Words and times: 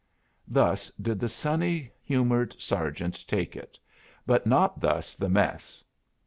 Thus 0.47 0.89
did 0.99 1.19
the 1.19 1.29
sunny 1.29 1.91
humored 2.03 2.59
Sergeant 2.59 3.23
take 3.27 3.55
it, 3.55 3.77
but 4.25 4.47
not 4.47 4.79
thus 4.79 5.13
the 5.13 5.29
mess. 5.29 5.83